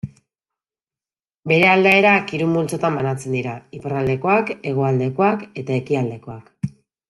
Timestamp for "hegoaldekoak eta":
4.73-5.81